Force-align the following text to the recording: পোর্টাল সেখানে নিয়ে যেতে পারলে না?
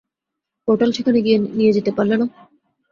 পোর্টাল 0.67 0.89
সেখানে 0.93 1.19
নিয়ে 1.57 1.75
যেতে 1.77 1.91
পারলে 1.97 2.15
না? 2.17 2.25